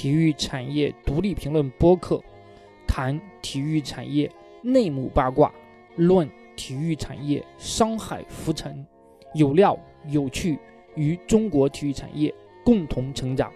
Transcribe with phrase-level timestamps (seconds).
[0.00, 2.22] 体育产业独立评论播客，
[2.88, 4.32] 谈体育产业
[4.62, 5.52] 内幕八卦，
[5.94, 6.26] 论
[6.56, 8.86] 体育产业商海浮沉，
[9.34, 9.78] 有料
[10.08, 10.58] 有趣，
[10.94, 12.34] 与中国体育产业
[12.64, 13.52] 共同成长。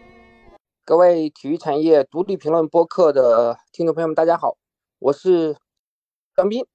[0.85, 4.59] 各位体育产业独立评论播客的听众朋友们，大家好，
[4.99, 5.57] 我是
[6.37, 6.67] 张斌。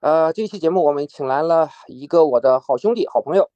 [0.00, 3.50] 呃，这期节目我们请来了一个我的好兄弟、好朋友，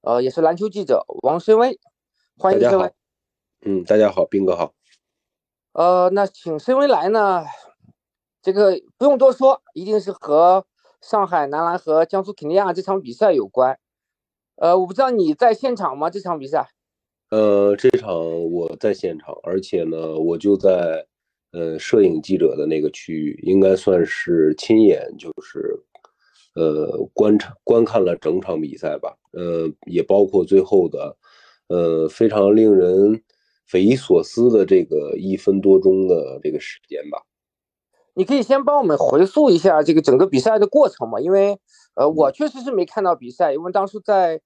[0.00, 1.78] 呃，也是篮球记者王申威，
[2.38, 2.90] 欢迎申威。
[3.66, 4.72] 嗯，大家好，斌哥好。
[5.74, 7.44] 呃，那请申威来呢，
[8.40, 10.64] 这个不用多说，一定是和
[11.00, 13.76] 上海男篮和江苏肯尼亚这场比赛有关。
[14.54, 16.08] 呃，我不知道你在现场吗？
[16.08, 16.68] 这场比赛？
[17.30, 18.14] 呃，这场
[18.52, 21.04] 我在现场，而且呢，我就在
[21.50, 25.82] 呃摄影记者的那个区域，应该算是亲眼就是
[26.54, 29.16] 呃观察观看了整场比赛吧。
[29.32, 31.16] 呃，也包括最后的
[31.66, 33.20] 呃非常令人
[33.66, 37.22] 匪夷所思的这个一分多钟的这个时间吧。
[38.14, 41.20] 你可以先帮我们回溯一下这个整个比赛的过程嘛？
[41.20, 41.58] 因为
[41.94, 44.40] 呃，我确实是没看到比赛，因为当时在。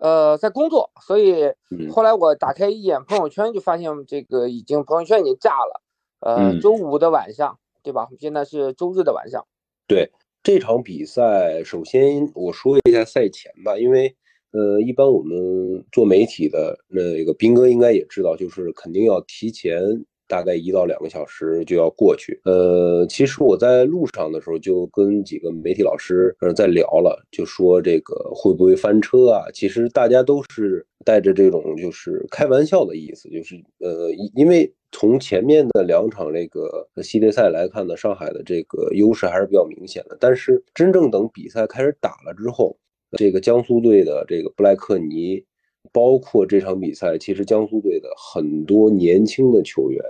[0.00, 1.52] 呃，在工作，所以
[1.88, 5.82] 后来我打开一眼朋友圈，就发现这个已经朋友圈已经炸了。
[6.18, 8.08] 呃，周五的晚上，对吧？
[8.18, 9.46] 现在是周日的晚上。
[9.86, 10.10] 对
[10.42, 14.16] 这场比赛，首先我说一下赛前吧，因为
[14.54, 19.78] 呃，一般我们做媒体的那个斌哥应该也知道，就是肯定要提前。
[20.26, 22.40] 大概一到两个小时就要过去。
[22.44, 29.44] 呃，其实我在路上的时候就跟几个媒体老师呃在聊了，就说这个会不会翻车啊？
[29.52, 40.16] 其实大家都是带着这种就是开玩笑的意思，就是呃，因为从前面的两场这个系列赛来看呢，上海的这个优势还是比较明显的。
[40.18, 42.74] 但是真正等比赛开始打了之后，
[43.16, 45.44] 这个江苏队的这个布莱克尼。
[45.92, 50.02] 包括这场比赛，其实江苏队的很多年轻的球员，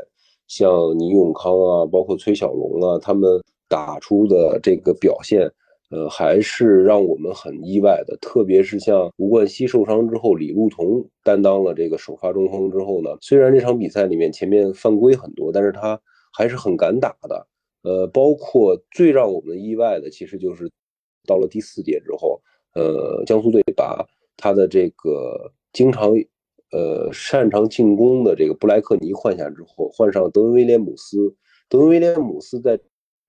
[0.47, 5.51] 像倪永康啊，包括崔小龙啊，他们打出的这个表现，
[5.91, 8.17] 呃，还是让我们很意外的。
[8.19, 16.01] 特别是像吴冠希受伤之后，李路彤担当了这个首发中锋之后呢，虽然这场比赛里面前面犯规很多，但是他
[16.33, 17.47] 还是很敢打的。
[17.83, 20.71] 呃，包括最让我们意外的，其实就是
[21.27, 22.41] 到了第四节之后，
[22.75, 25.53] 呃，江苏队把他的这个。
[25.73, 26.13] 经常，
[26.71, 31.35] 呃，擅长进攻的这个布莱克尼换下之后，换上德文威廉姆斯。
[31.69, 32.79] 德文威廉姆斯在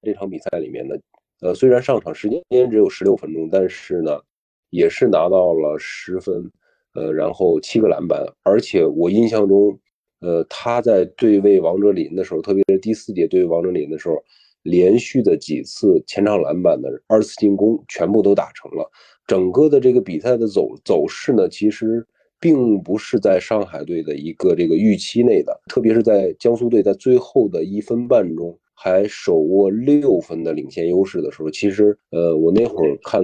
[0.03, 0.95] 这场比赛里面呢，
[1.41, 4.21] 呃，虽然上场时间只有十六分钟，但是呢，
[4.69, 6.51] 也是拿到了十分，
[6.93, 8.23] 呃，然后七个篮板。
[8.43, 9.75] 而且我印象中，
[10.19, 14.23] 呃，他在对位王哲林的时候，特别是第四节对王哲林的时候，
[14.65, 18.91] 连续的几次前场篮板的二次进攻全部都打成了。
[19.25, 22.05] 整个的这个比赛的走走势呢，其实。
[22.37, 33.23] 并不是在上海队的一个这个预期内的，特别是在江苏队在最后的一分半钟还手握六分的领先优势的时候，其实，呃，我那会儿看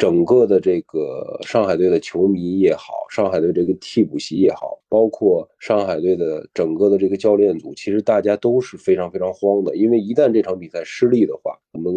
[0.00, 11.94] 整个的这个上海队的球迷也好，上海队这个替补席也好，包括上海队的整个的这个教练组，其实大家都是非常非常慌的，因为一旦这场比赛失利的话，我们，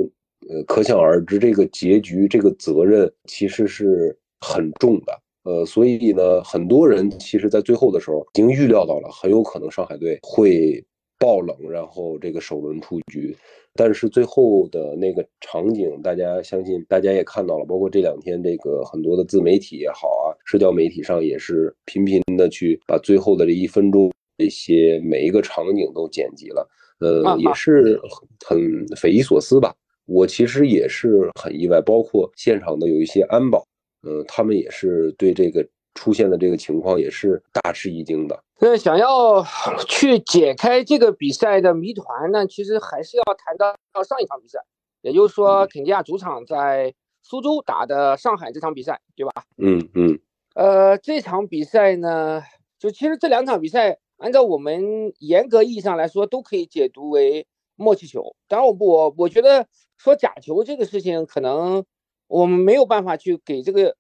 [0.50, 5.18] 呃，可想而知这个结局，这个责任其实是很重的。
[5.46, 10.84] 呃，所以呢，很多人其实，在最后的时候已经预料到了，很有可能上海队会
[11.24, 13.34] 爆冷，然后这个首轮出局。
[13.76, 26.70] 但是最后的那个场景，大家相信大家也看到了，包括这两天这个很多的自媒体也好啊，社交媒体上也是频频的去把最后的这一分钟这些每一个场景都剪辑了。
[27.00, 28.00] 呃，也是
[28.46, 29.74] 很匪夷所思吧。
[30.06, 33.66] 我其实也是很意外，包括现场的有一些安保。
[34.06, 38.44] 呃，他们也是对这个出现的这个情况也是大吃一惊的。
[38.60, 39.44] 那，想要
[39.88, 44.60] 去解开这个比赛的谜团呢，其实还是要谈到上一场比赛，
[45.02, 49.44] 也就是说肯尼亚主场在苏州打的上海这场比赛，对吧？
[49.58, 50.20] 嗯嗯。
[50.56, 52.42] 呃，这场比赛呢，
[52.80, 57.46] 就其实这两场比赛，按照我们严格意义上来说，都可以解读为
[57.76, 58.36] 默契球。
[58.48, 59.68] 当然，我我我觉得
[59.98, 61.84] 说假球这个事情可能。
[62.28, 63.96] 我们没有办法去给这个，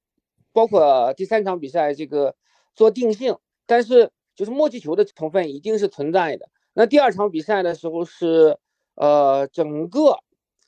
[0.54, 2.36] 包括第三场比赛这个
[2.76, 3.36] 做定性，
[3.66, 6.48] 但是就是默契球的成分一定是存在的。
[6.74, 8.58] 那第二场比赛的时候是，
[8.96, 10.20] 呃，整个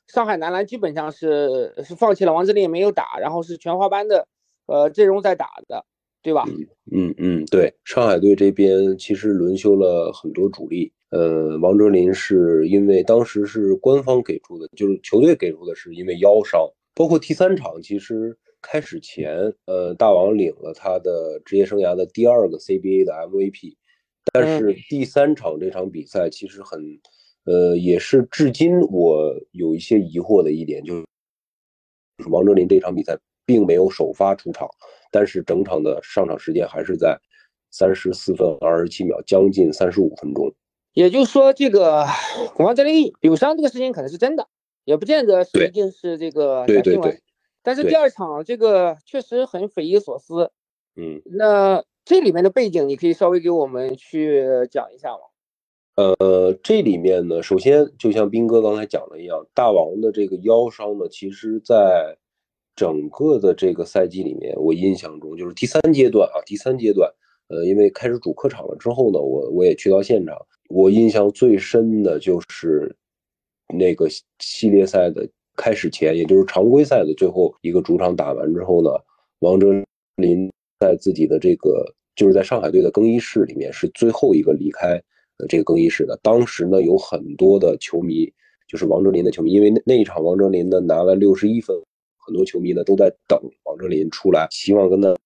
[0.06, 4.28] 上海男篮基本上是是放弃了王哲林也没有打，然后是全华班的
[4.66, 5.84] 呃阵容在打的，
[6.22, 6.44] 对吧？
[6.92, 16.68] 嗯嗯，对，上海队这边其实轮休了很多主力，呃，王哲林是因为当时是官方给出的，就是球队给出的是因为腰伤。
[16.94, 23.76] 包括第三场，其实开始前，呃，大王领了他的职业生涯的第二个 CBA 的 MVP，
[24.32, 26.80] 但是第三场这场比赛其实很，
[27.44, 31.04] 呃，也是至今我有一些疑惑的一点，就是
[32.28, 34.68] 王哲林这场比赛并没有首发出场，
[35.12, 37.16] 但是整场的上场时间还是在
[37.70, 40.52] 三十四分二十七秒，将近三十五分钟。
[40.92, 42.04] 也就是说，这个
[42.58, 44.48] 王哲林有伤这个事情可能是真的，
[44.84, 47.20] 也不见得是一定是这个对对对。
[47.66, 50.52] 但是第二场这个确实很匪夷所思，
[50.94, 55.18] 嗯，那这里面的背景你可以稍微给我们去讲一下吗？
[55.96, 62.16] 呃，这里面呢，首先就像斌哥刚才讲的一样，大王的这个腰伤呢，其实在
[62.76, 67.12] 整个的这个赛季里面，我印象中就是第三阶段啊，第三阶段，
[67.48, 70.36] 呃，因为开始主客场了之后呢，我我也去到现场，
[70.68, 72.94] 我印象最深的就是
[73.76, 74.06] 那个
[74.38, 75.28] 系列赛的。
[75.56, 78.90] 开始前，也就是常规赛的最后一个主场打完之后呢，
[79.40, 79.68] 王哲
[80.16, 85.00] 林在自己的这个就是在上海队的更衣室里面是最后一个离开
[85.38, 86.18] 呃这个更衣室的。
[86.22, 88.30] 当时呢，有很多的球迷，
[88.68, 91.76] 就是王哲林的球迷，因为那那一场王哲林呢拿了六十一分，
[92.18, 95.16] 很多球迷呢都在等王哲林出来，希望跟他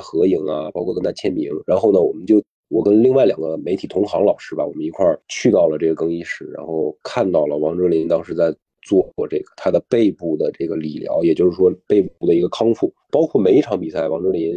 [0.00, 1.50] 合影啊，包括跟他签名。
[1.66, 8.54] 然后呢，我们就我跟另外两个媒体同行老师吧，我们一块儿去到了这个更衣室，然后看到了王哲林当时在。
[8.82, 14.54] 做过这个他的背部的这个理疗，也就是说背部的一个康复，包括每一场比赛，王哲林，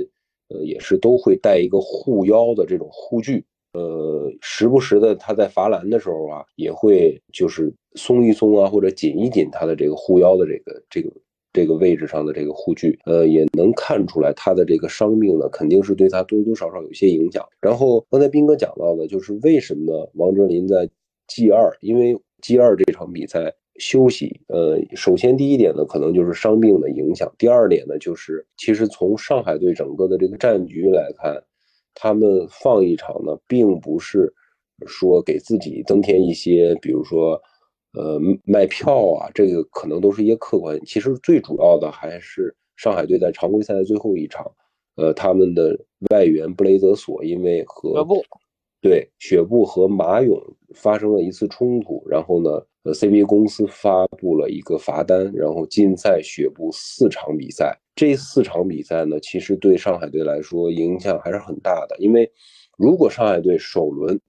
[0.49, 3.43] 呃，也是都会带一个护腰的这种护具，
[3.73, 11.11] 呃，时不时的他在罚篮的时候啊，也会就是松一松啊，或者紧一紧他的这个护腰的这个这个
[11.51, 17.45] 这个位置上的这个护具，呃，也能看出来他的这个伤病呢，肯定是对他多多少少有些影响。
[17.59, 20.89] 然后刚才斌哥讲到的，就是为什么王哲林在
[21.27, 23.53] G 二，因为 G 二这场比赛。
[23.77, 31.43] 休息，呃，首先第一点呢，可能就是伤病的影响；第二点呢，就是其实从上海队整个的这个战局来看，
[31.95, 34.33] 他们放一场呢，并不是
[34.85, 37.41] 说给自己增添一些，比如说，
[37.93, 40.79] 呃，卖票啊，这个可能都是一些客观。
[40.85, 44.51] 其实最主要的还是上海队在常规赛的最后一场，
[44.95, 45.79] 呃，他们的
[46.11, 48.05] 外援布雷泽索因为和
[48.81, 50.39] 对雪布和马勇
[50.75, 57.79] 发生了一次冲突，然后呢，呃，CBA 公司发布了一个罚单，然后禁赛雪布四场比赛。
[57.95, 62.29] 这四场比赛呢，其实对上海队来说影响还是很大的，因为
[62.77, 64.19] 如果上海队首轮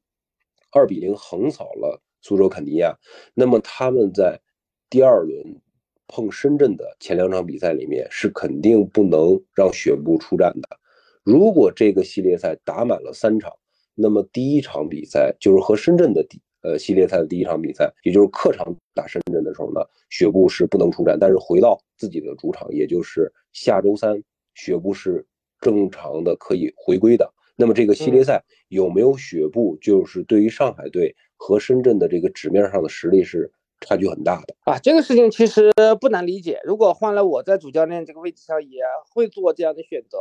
[0.70, 2.96] 二比零横扫了苏州肯尼亚，
[3.34, 4.40] 那么他们在
[4.88, 5.60] 第二轮
[6.06, 10.68] 碰深圳的前两场比赛里面是肯定不能让雪布出战的。
[11.24, 13.52] 如果这个系列赛打满了三场，
[13.96, 24.20] 那么第一场比赛就是和深圳的第呃系列赛的第一场比赛，也就是客场打深圳的时候呢，雪布是不能出战，但是回到自己的主场，也就是下周三，
[24.54, 25.24] 雪布是
[25.60, 27.30] 正常的可以回归的。
[27.54, 34.78] 那么这个系列赛有没有雪布，就是对于上海队和深圳的这个纸面上的实力是差距很大的啊。
[34.78, 35.70] 这个事情其实
[36.00, 38.80] 不难理解，如果换了我在主教练这个位置上，也
[39.12, 40.18] 会做这样的选择。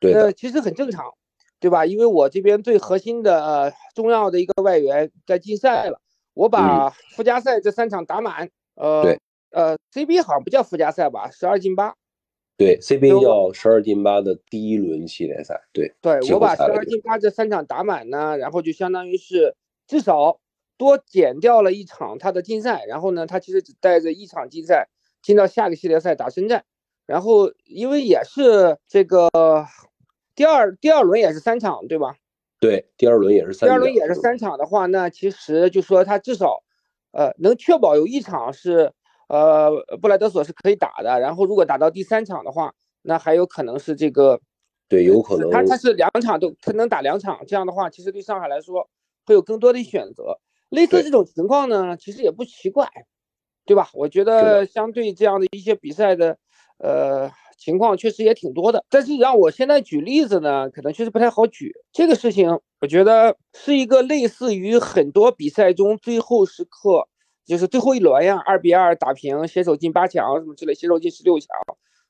[0.00, 1.14] 对的，其实很正常。
[1.60, 1.84] 对吧？
[1.84, 6.00] 因为我这边最核心的、呃重要的一个外援在禁赛了，
[6.34, 8.48] 我把附加赛这三场打满。
[8.76, 9.20] 呃，对，
[9.50, 11.28] 呃，CB 好像不叫附加赛吧？
[11.32, 11.96] 十二进八。
[12.56, 15.60] 对，CB 叫十二进八的第一轮系列赛。
[15.72, 19.56] 对，对我把十二进八这三场打满呢，然后就相当于是
[19.88, 20.38] 至少
[20.76, 24.88] 多减掉了一场他的禁赛，然后呢，他其实只带着一场禁赛
[25.22, 26.62] 进到下个系列赛打深圳，
[27.04, 29.28] 然后因为也是这个。
[30.38, 32.14] 第二第二轮也是三场，对吧？
[32.60, 33.68] 对，第二轮也是三。
[33.68, 36.62] 第二轮也是三场的话，那其实就说他至少，
[37.10, 38.92] 呃，能确保有一场是，
[39.28, 39.68] 呃，
[40.00, 41.18] 布莱德索是可以打的。
[41.18, 44.40] 然后如果打到第三场的话，那还有可能是这个，
[44.88, 48.88] 对，有可能他他是两场都他能打两场，这样的话，其实对上海来说
[49.26, 50.38] 会有更多的选择。
[50.68, 52.88] 类似这种情况呢，其实也不奇怪，
[53.66, 53.90] 对吧？
[53.92, 56.38] 我觉得相对这样的一些比赛的，
[56.78, 57.28] 呃。
[57.58, 61.74] 情况确实也挺多的，但是让我现在举例子呢，可能确实不太好举。
[61.92, 67.08] 这个事情，我觉得是一个类似于很多比赛中最后时刻，
[67.44, 71.48] 就是最后一轮呀，二比二打平，携手进八强什么之类，携手进十六强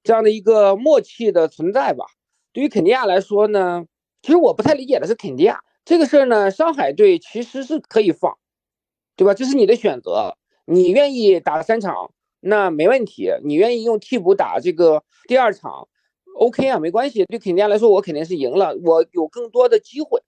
[0.05, 2.05] 这样的一个默契的存在吧。
[2.53, 3.87] 对于肯尼亚来说呢，
[4.21, 8.37] 其实我不太理解的是肯尼亚这个事儿呢，上海队其实是可以放，
[9.17, 9.33] 对吧？
[9.33, 10.37] 这是你的选择，
[10.67, 12.13] 你愿意打三场。
[12.41, 15.87] 那没问题，你愿意用替补打这个第二场
[16.37, 17.25] ，OK 啊，没关系。
[17.27, 20.21] 对肯尼亚来说，我肯定是赢了，我有更多的机会。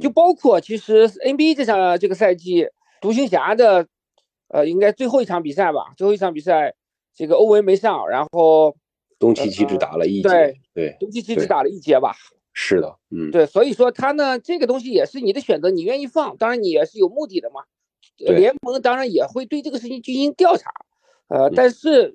[0.00, 2.68] 就包括其实 NBA 这场这个赛季，
[3.02, 3.86] 独行侠的，
[4.48, 6.74] 呃，应该最后一场比赛吧，最后一场比赛，
[7.14, 8.74] 这个欧文没上，然后
[9.18, 12.14] 东契奇只打了一节，对对，东契奇只打了一节吧。
[12.54, 17.64] 是的，嗯，对，所以说他呢，这个东西也是你的选择，你愿意放，当然你也是有目的的嘛。
[18.16, 20.70] 联盟当然也会对这个事情进行调查，
[21.26, 22.14] 呃，嗯但是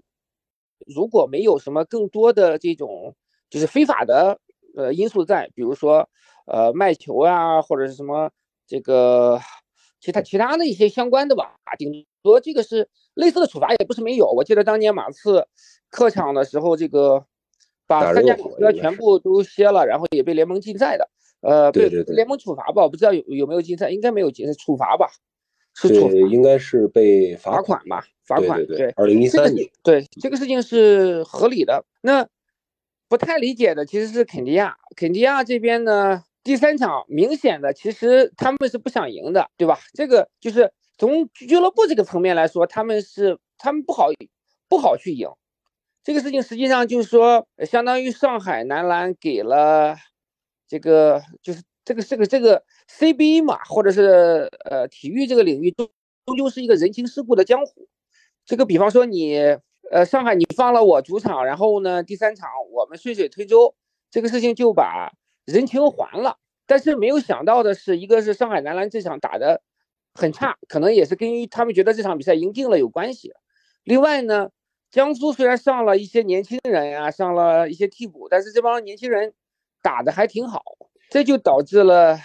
[0.94, 3.16] 如果没有什么更多的这种
[3.50, 4.40] 就是非法的
[4.76, 6.10] 呃因素在，比如说
[6.46, 8.32] 呃卖球啊，或者是什么
[8.68, 9.40] 这个
[10.00, 14.28] 其他其他的一些相关的吧，顶多这个是类似的处罚也不是没有。
[14.32, 15.46] 我记得当年马刺
[15.90, 17.26] 客场的时候，这个
[17.88, 21.10] 把打三驾热火马车应该是全部都歇了，然后也被联盟禁赛的。
[21.42, 25.10] 呃，被联盟处罚吧，我不知道有有没有禁赛，应该没有禁赛，处罚吧，
[25.88, 25.98] 对，
[26.30, 31.86] 应该是被罚罚款吧，罚款对对，二零一三年对这个事情是合理的。
[32.02, 32.28] 那
[33.08, 39.80] 不太理解的其实是肯尼亚，肯尼亚这边呢，第三场明显的其实他们是不想赢的，对吧？
[39.94, 44.10] 这个就是从俱乐部这个层面来说，他们是他们不好
[44.68, 45.30] 不好去赢。
[46.04, 49.96] 这个事情实际上就是说，呃相当于上海男篮给了
[50.68, 55.90] 这个就是这个这个这个 CBA 嘛，或者是呃体育这个领域终
[56.28, 57.88] 终究是一个人情世故的江湖。
[58.46, 59.58] 这个比方说你
[59.90, 63.74] 呃上海你放了我主场，然后呢第三场我们顺水推舟，
[64.12, 65.12] 这个事情就把
[65.46, 66.38] 人情还了。
[66.68, 69.64] 但是没有想到的是，一个是上海男篮这场打的
[70.14, 73.34] 很差，可能也是跟他们觉得这场比赛赢定了有关系。
[73.84, 74.52] 另外呢，
[74.92, 79.34] 江苏虽然上了一些年轻人呀、上了一些替补，但是这帮年轻人
[79.82, 80.62] 打的还挺好，
[81.10, 82.18] 这就导致了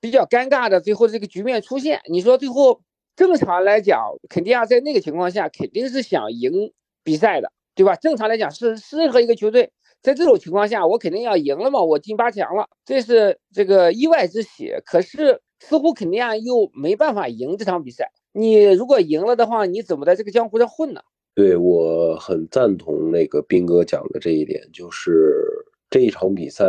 [0.00, 2.00] 比较尴尬的最后这个局面出现。
[2.10, 2.80] 你说最后
[3.16, 6.72] 正常来讲，肯尼亚在那个情况下肯定是想赢
[7.04, 7.94] 比赛的，对吧？
[7.96, 9.70] 正常来讲是是任何一个球队
[10.02, 14.72] 在这种情况下，我肯定要赢了嘛，我进八强了，这是这个意外之喜。
[14.86, 18.10] 可是似乎肯尼亚又没办法赢这场比赛。
[18.32, 21.02] 你如果赢了的话，你怎么在这个江湖上混呢？
[21.34, 25.42] 对我很赞同那个斌哥讲的这一点，就是
[25.90, 26.64] 这一场比赛，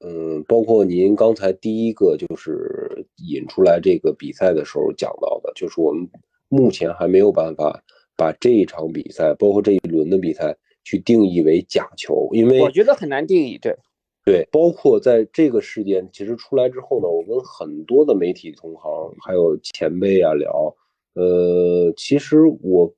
[0.00, 6.08] 嗯，包括您刚才第一个就是引出来这个比赛的时候讲到的，就是我们
[6.48, 7.82] 目前还没有办法
[8.16, 13.58] 把这一场比赛，包括这一轮的比赛去定义为假球，因为我觉得很难定义。
[13.58, 13.76] 对，
[14.24, 18.90] 对，包括在这个事件其实出来之后呢，我跟很多的媒体同行
[19.26, 20.74] 还有前辈啊聊，
[21.14, 22.94] 呃，其实我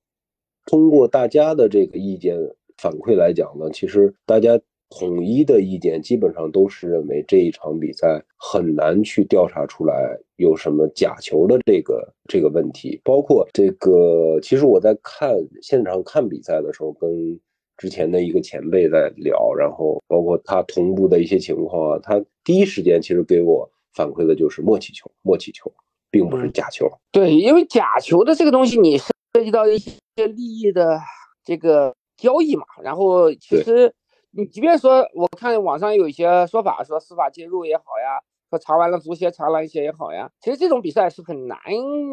[0.67, 2.37] 通过大家的这个意见
[2.77, 17.41] 反馈来讲呢，其实大家统一的意见基本上都是认为这一场比赛很难去调查出来有什么假球的这个这个问题，包括这个，其实我在看现场看比赛的时候跟。
[17.77, 25.73] 之前的一个前辈在聊，然后包括他同步的一些情况啊，他第一时间其实给我反馈的就是默契球，默契球，
[26.11, 26.87] 并不是假球。
[27.11, 31.01] 对，因为假球的这个东西，你涉及到一些利益的
[31.43, 33.91] 这个交易嘛，然后其实
[34.33, 38.21] 你即便说，我看网上有一些说法，说司法介入也好呀。
[38.49, 40.29] 说查完了足协，查了一些也好呀。
[40.41, 41.59] 其实这种比赛是很难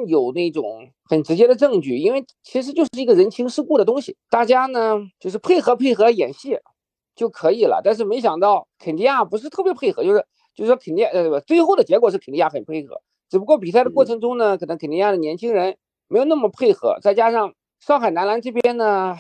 [0.08, 6.60] 有那种很直接的证据，因为其实就是一个人情世故的东西，大家呢就是配合配合演戏
[7.16, 7.82] 就可以了。
[7.84, 19.16] 但是没想到肯尼亚不是特别配合，就是就是说肯尼亚呃最后的结果是肯尼亚很配合，只不过比赛的过程中呢，可能肯尼亚的年轻人没有那么配合，再加上上海男篮这边呢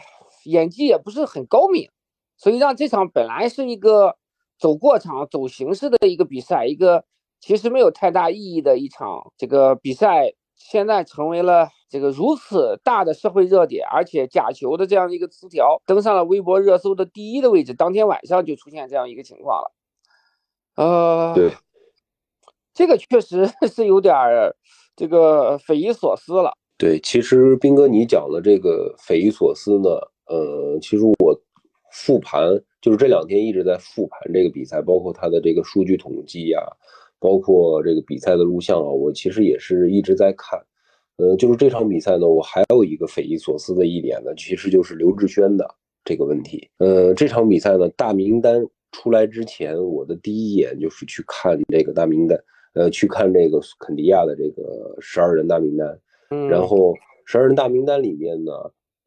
[0.46, 1.89] 演技也不是很高明，
[2.38, 4.15] 所以让这场本来是一个。
[4.60, 7.06] 走过场、走形式的一个比赛，一个
[7.39, 19.72] 其实没有太大意义的一场这个比赛，现在成为了这个如此大的社会热点，而且假球的这样一个词条登上了微博热搜的第一的位置，当天晚上就出现这样一个情况了。
[20.77, 21.51] 呃，对，
[22.74, 24.56] 这个确实 是有点儿
[24.96, 26.58] 这个匪夷所思了。
[26.79, 29.89] 对，其实斌哥你讲的这个匪夷所思呢，
[30.25, 31.39] 呃，其实我
[31.98, 32.62] 复盘。
[32.80, 36.70] 就是这两天一直在复盘这个比赛，包括它的这个数据统计呀、啊，
[37.20, 40.62] 包括这个比赛的录像啊，我其实也是一直在看。
[41.18, 45.68] 呃，就是这场比赛呢，我还有一个匪夷所思的一点呢，其实就是刘志轩的
[46.06, 46.70] 这个问题。
[46.77, 52.39] 呃，这场比赛呢，大名单出来之前，我的第一眼就是去看这个大名单，
[52.74, 56.00] 呃，去看这个肯尼亚的这个十二人大名单。
[56.30, 56.94] 嗯，然后
[57.25, 58.51] 十二人大名单里面呢，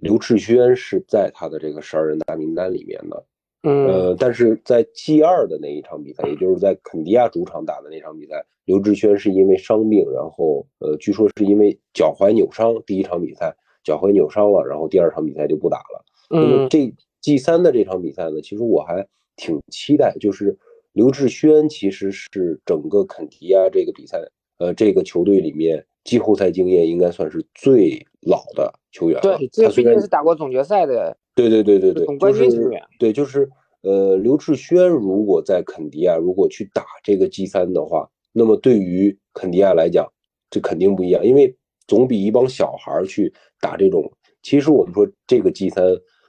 [0.00, 3.25] 刘志轩是在他的这个十二人大名单里面的。
[3.62, 13.54] 嗯，呃，但是在 G 二的那一场比赛，也就是在肯尼亚主场打的那场比赛，刘志轩是因为伤病，然后呃，据说是因为脚踝扭伤，第一场比赛
[13.85, 16.04] 脚踝扭伤了，然后第二场比赛就不打了。
[16.30, 16.90] 那么这
[17.21, 20.57] G 三的这场比赛呢，其实我还挺期待，就是
[20.92, 24.19] 刘志轩其实是整个肯尼亚这个比赛，
[24.57, 29.38] 呃，这个球队里面季后赛经验应该算是最老的球员了。
[29.38, 31.16] 对，这毕竟是打过总决赛的。
[31.35, 33.49] 对对对对对，总冠军球员，对，就是
[33.83, 40.07] 呃，刘志轩如果在肯迪亚如果去打这个 G 三的话，那么对于肯迪亚来讲，
[40.50, 44.11] 这肯定不一样，因为总比一帮小孩去打这种。
[44.42, 45.85] 其实我们说这个 G 三，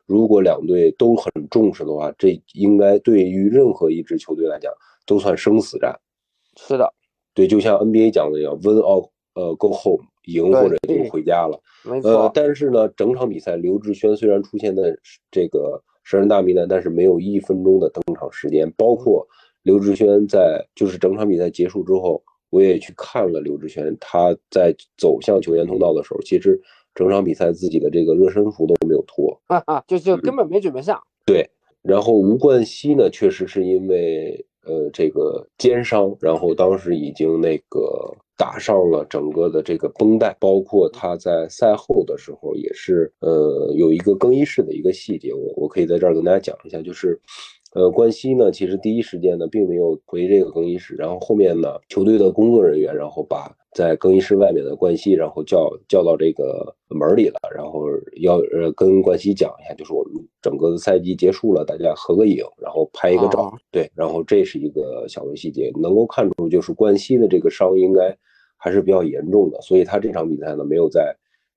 [0.06, 4.72] 如果两队都很重视的话，这应该对于任何一支球队来讲
[5.06, 6.00] 都算生死战。
[6.58, 6.94] 是的，
[7.34, 11.60] 对，就像 NBA 讲的一样，Win or 呃 Go home，赢或者就回家了。
[12.04, 14.96] 呃，但是呢，整场比赛刘志轩虽然出现在
[15.30, 18.72] 这个十人大名单，但是没有一分钟的登场时间。
[18.78, 19.28] 包括
[19.64, 26.62] 刘志轩在就是整场比赛结束之后，我也去看了刘志轩，他在走向球员通道的时候，其实。
[26.94, 31.02] 整场比赛自己的这个热身服都没有脱，啊啊，就就根本没准备上。
[31.26, 31.50] 对，
[31.82, 47.22] 然后吴冠希呢，确实是因为呃这个肩伤，然后当时已经那个打上了整个的这个绷带，包括他在赛后的时候也是呃有一个更衣室的一个细节，我我可以在这儿跟大家讲一下，就是。
[47.74, 57.84] 呃，冠希呢，其实第一时间呢，并没有回这个更衣室，然后后面呢，球队的工作人员，然后把在更衣室外面的冠希，然后叫叫到这个门里了，然后
[58.20, 68.14] 要呃跟冠希讲一下，就是我们整个的赛季结束了，大家合个影，然后拍一个照，对，然后这是一个小的细节，能够看出就是冠希的这个伤应该
[68.62, 71.14] 还是比较严重的，所以他这场比赛呢没有在。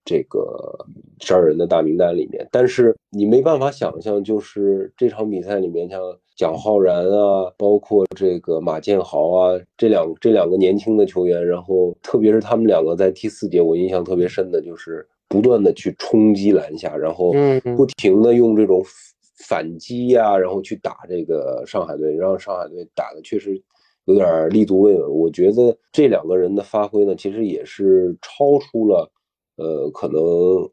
[0.06, 0.84] 这个
[1.22, 5.98] 十二人的大名单里面，但是你没办法想象，就是这场比赛里面，像
[6.36, 17.32] 蒋浩然啊，包括这个马建豪啊，这两这两个年轻的球员，然后特别是他们两个在第四节，我印象特别深的就是不断的去冲击篮下，然后
[17.74, 18.84] 不停的用这种
[19.48, 23.58] 反击呀，然后去打这个上海队，让上海队打的确实
[24.04, 25.10] 有点立足未稳。
[25.10, 29.10] 我觉得这两个人的发挥呢，其实也是超出了。
[29.56, 30.18] 呃，可能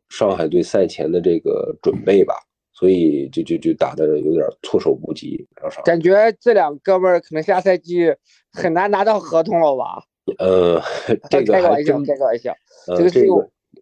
[0.10, 2.34] 上海队赛前的这个准备吧，
[2.74, 5.48] 所以就就就打的有点措手不及。
[5.86, 8.12] 感觉这两哥们儿可能下赛季
[8.52, 10.04] 很难拿到合同了吧？
[10.40, 10.82] 呃，
[11.30, 12.52] 这个开个玩笑，开个玩笑。
[12.98, 13.24] 这个是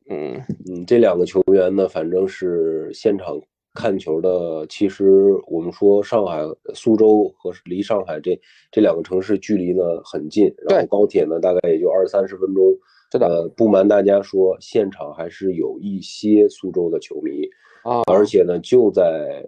[0.09, 3.39] 嗯嗯，这两个球员呢，反正是现场
[3.79, 4.67] 看球的。
[4.67, 5.05] 其实
[5.47, 8.37] 我们说上海、苏州和离上海这
[8.69, 12.63] 这两个城市距离呢很近，然后高铁呢大概也就二三十分钟。
[13.11, 17.47] 是的，呃，不瞒大家说，现场还是有一些苏州的球迷
[17.83, 19.43] 啊，而且呢，就在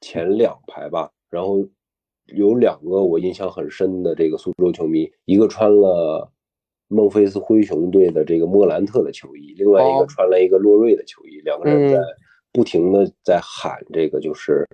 [0.00, 1.10] 前两排吧。
[1.30, 1.64] 然后
[2.34, 6.28] 有两个我印象很深的这个苏州球迷，一个穿了
[6.88, 12.00] 孟菲斯灰熊队的这个莫兰特的球衣，另外一个穿了一个洛瑞的球衣，两个人在
[12.56, 14.66] 不停的在喊这个，就是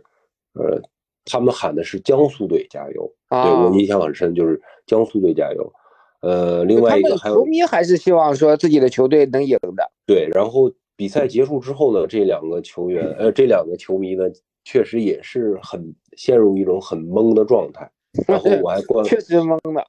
[0.54, 0.80] 呃，
[1.24, 5.72] 他们喊的是江苏队加油，对我印象很深，就是江苏队加油。
[6.20, 9.90] 呃，另外一个还有球迷还是希望说自己的球队能赢的。
[10.06, 14.26] 对，然后比赛结束之后呢，这两个球员，呃，这两个球迷呢，
[14.62, 17.90] 确实也是很陷入一种很懵的状态。
[18.28, 19.84] 然后我还观，确实懵的。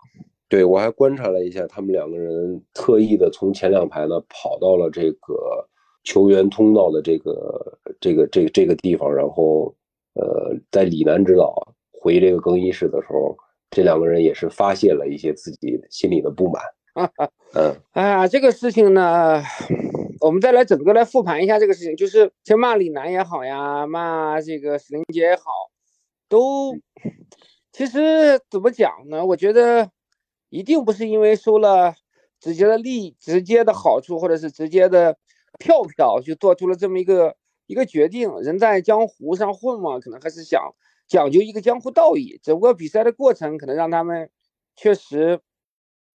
[0.49, 5.69] 对，我还观察了一下，他们两个人特意的从前两排呢跑到了这个
[6.04, 9.74] 球员通道的这个这个这这个地方，然后
[10.13, 13.38] 呃，在李楠指导回这个更衣室的时候。
[13.76, 16.62] 这两个人也是发泄了一些自己心里的不满。
[17.56, 19.42] 嗯，哎呀，这个事情呢，
[20.22, 25.42] 我们再来整个来复盘一下这个事情，就是像骂李楠也好呀，骂这个史林杰也好，
[26.30, 26.76] 都
[27.72, 29.26] 其实怎么讲呢？
[29.26, 29.89] 我觉得
[30.50, 31.96] 一定不是因为收了
[32.39, 35.18] 直接的利益、直接的好处，或者是直接的
[35.60, 37.36] 票票就做出了这么一个
[37.68, 38.34] 一个决定。
[38.42, 40.74] 人在江湖上混嘛，可能还是想。
[41.06, 44.30] 讲究一个江湖道义，只不过比赛的过程可能让他们
[44.76, 45.42] 确实，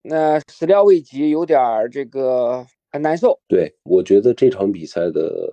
[0.01, 3.39] 那始料未及，有点儿这个很难受。
[3.47, 5.47] 对我觉得这场比赛的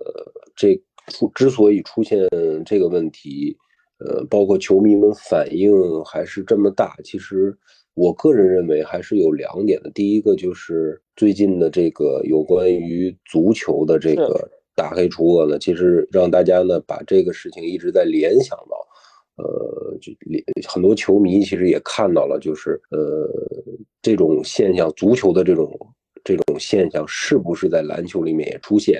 [0.55, 0.75] 这
[1.13, 2.27] 出之所以出现
[2.65, 3.55] 这个问题，
[3.99, 5.71] 呃，包括球迷们反应
[6.03, 7.57] 还是这么大，其实
[7.95, 9.89] 我个人认为还是有两点的。
[9.91, 18.87] 第一个就是最近的这个有关于足球的这个打黑除恶呢，其实让大家呢把这个事情一直在联想到。
[19.37, 20.11] 呃，就
[20.67, 23.29] 很多球迷其实也看到了，就是呃
[24.01, 25.71] 这种现象，足球的这种
[26.23, 28.99] 这种现象是不是在篮球里面也出现？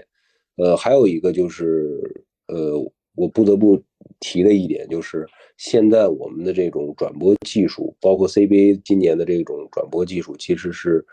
[0.58, 2.00] 呃，还有一个就是
[2.48, 2.78] 呃，
[3.16, 3.82] 我不得不
[4.20, 5.26] 提的一点就是，
[5.58, 11.06] 现在我们的这种转播技术，包括 CBA 今年的这种转播技术，其实是。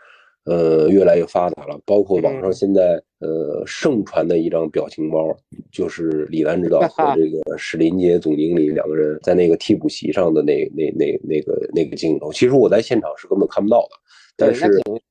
[0.47, 5.35] 呃，越来越发达了，包括网上现在呃盛传的一张表情包，
[5.71, 12.31] 就是李楠指导 和这个史林杰总经理两个人在那个替补席上的那那那那个那个镜头。
[12.31, 13.97] 其实我在现场是根本看不到的，
[14.37, 14.69] 但是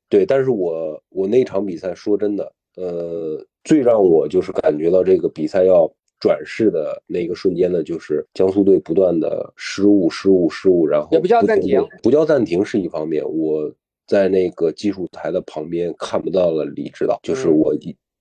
[0.08, 5.92] 对，但是我我那场比赛说真的，呃，最让我就是感觉到这个比赛要
[6.24, 13.22] 转世的那个瞬间呢，就是江苏队不断的失误、失误、失误，然后也不叫暂停，不叫暂停是一方面。
[13.22, 13.70] 我
[14.06, 17.74] 在那个技术台的旁边看不到了李指导，就是我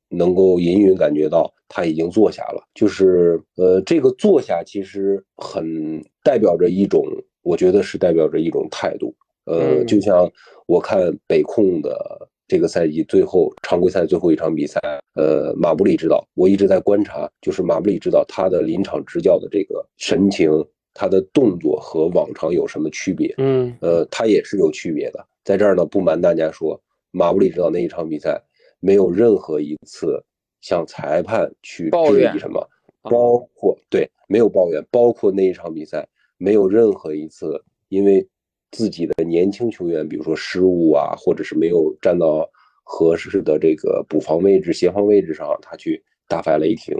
[0.09, 2.61] 能够隐隐感觉到他已经坐下了。
[2.73, 7.05] 就是呃，这个坐下其实很代表着一种，
[7.41, 9.15] 我觉得是代表着一种态度。
[9.45, 10.29] 呃，就像
[10.65, 12.22] 我看北控的。
[12.47, 14.79] 这个赛季最后常规赛最后一场比赛，
[15.15, 20.51] 呃，马布里指导，我一直在观察，就是马布里指导他的临场执教的这个神情，
[20.93, 23.33] 他的动作和往常有什么区别？
[23.37, 25.25] 嗯，呃，他也是有区别的。
[25.43, 26.79] 在这儿呢，不瞒大家说，
[27.11, 28.41] 马布里指导那一场比赛
[28.79, 30.21] 没有任何一次
[30.61, 32.69] 向裁判去质疑什么，
[33.03, 36.05] 包括对没有抱怨，包括那一场比赛
[36.37, 38.27] 没有任何一次因为。
[38.73, 42.45] 自己的年轻球员，比如说失误啊，或者是没有站到
[42.83, 46.93] 合适的这个补防位置、协防位置上，他去大发雷霆。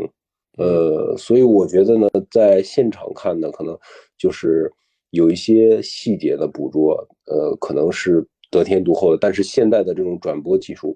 [0.57, 3.77] 呃，所以我觉得呢，在现场看呢，可能
[4.17, 4.71] 就是
[5.09, 6.93] 有一些细节的捕捉，
[7.25, 9.17] 呃，可能是得天独厚的。
[9.19, 10.95] 但是现在的这种转播技术，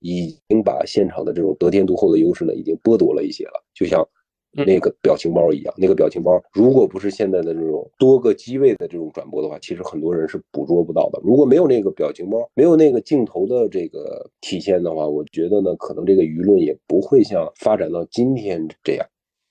[0.00, 3.64] 已经把现场的这种得天独厚的优势呢，已经剥夺了一些了。
[3.74, 4.06] 就像。
[4.52, 11.20] 那个表情包一样，那个表情包，如果不是现在的这种多个机位的这种转播的话，其实很多人是捕捉不到的。
[11.22, 19.06] 如果没有那个表情包，没有那个镜头的这个体现的话，我觉得呢，可能这个舆论也不会像发展到今天这样。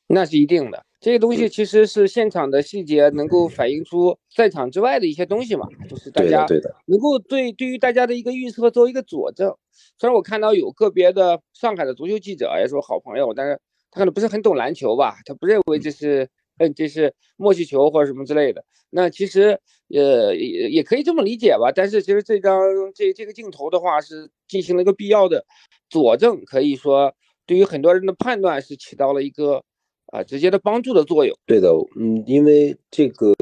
[0.08, 6.46] 那是一定的，这些东西其实是现场的细节能够反映出赛场之外的一些东西嘛，就是大家
[6.88, 9.56] 能够对对于大家的一个预测做一个佐证。
[9.98, 13.58] 虽然我看到有个别的上海的足球记者也是我好朋友，但是。
[13.92, 18.64] 他可能不是很懂篮球吧，他不认为这是，嗯，这是默契球或者什么之类的。
[18.90, 21.72] 那其实，呃，也也可以这么理解吧。
[21.74, 22.60] 但是其实这张
[22.94, 25.46] 这这个镜头的话是进行了一个必要的
[25.90, 27.14] 佐证，可以说
[27.46, 29.64] 对于很多人的判断是起到了一个
[30.08, 31.38] 啊直接的帮助的作用。
[31.46, 33.34] 对的，嗯，因为这个。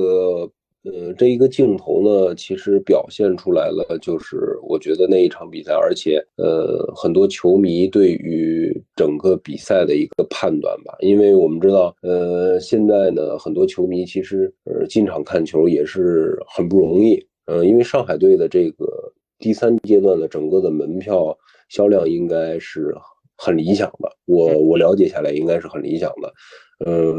[0.84, 21.38] 呃，这一个镜头呢，其实表现出来了，就是我觉得那一场比赛，而且呃，很多球迷对于整个比赛的一个判断吧，因为我们知道，呃，现在呢，很多球迷其实呃进场看球也是很不容易，呃，因为上海队的这个第三阶段的整个的门票
[21.70, 22.96] 销量应该是
[23.38, 26.34] 很理想的，我我了解下来应该是很理想的。
[26.86, 27.14] 呃，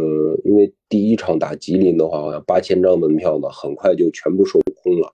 [0.45, 5.13] 因为第一场打吉林的话，好像八千张门票呢，很快就全部售空了。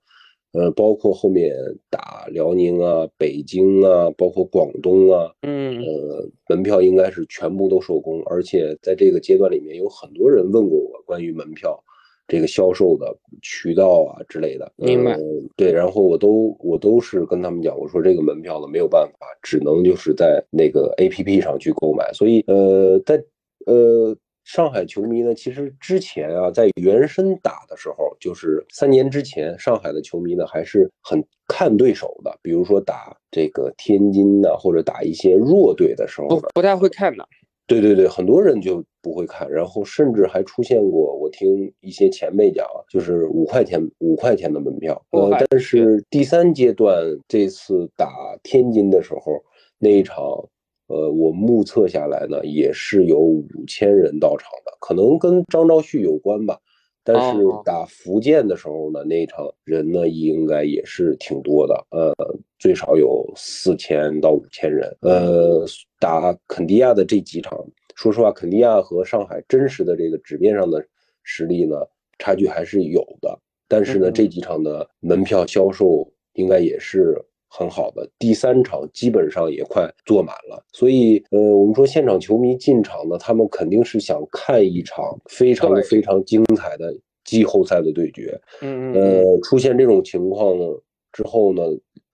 [0.53, 1.53] 呃，包括后面
[1.91, 8.23] 打辽宁啊、北京啊，包括广东啊，嗯，呃，门票应该是全部都售空。
[8.27, 11.83] 而且在这个阶段里面，有很多人问过我关于门票
[12.27, 14.73] 这个销售的渠道啊之类的。
[14.77, 15.19] 明白。
[15.57, 22.13] 对，然后我都我都是跟他们讲，我说这个门票呢没有办法，只能就是在那个 APP 上去购买。
[22.13, 23.23] 所以，呃，在
[23.67, 24.17] 呃。
[24.47, 32.39] 上海球迷呢，其实之前啊，在原生打的时候，就是三年之前，上海的球迷呢还是很看对手的。
[32.43, 37.27] 比如说打这个天津呢，或者打一些弱队的时候，不不太会看的。
[37.67, 45.01] 对对对，很多人就不会看，然后甚至还出现过，我听一些前辈讲，就是五块钱五块钱的门票。
[45.11, 48.09] 呃，但是第三阶段这次打
[48.43, 49.43] 天津的时候，
[49.79, 50.49] 那一场。
[50.87, 56.61] 呃，我目测下来呢，也是有五千人到场的，可能跟张昭旭有关吧。
[57.05, 62.15] 但是打福建的时候呢，那场人呢应该也是挺多的，呃，
[62.59, 64.91] 最少有四千到五千人。
[65.03, 65.67] 呃，
[66.01, 67.63] 打肯尼亚的这几场，
[67.95, 70.83] 说实话，肯尼亚和上海真实的这个纸面上的
[71.23, 71.77] 实力呢，
[72.19, 73.39] 差距还是有的。
[73.69, 77.23] 但是呢，这几场的门票销售应该也是。
[77.57, 88.37] 很好的，第三场基本上也快坐满了，所以呃，我们说现场球迷进场呢，他们肯定是想看一场非常非常精彩的季后赛的对决。
[88.61, 90.67] 嗯呃，出现这种情况呢
[91.13, 91.63] 之后呢，